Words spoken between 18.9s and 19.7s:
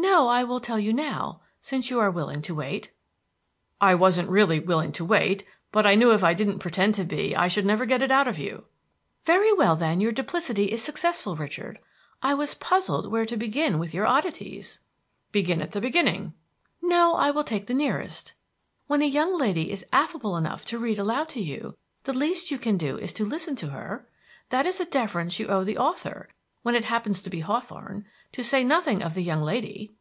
a young lady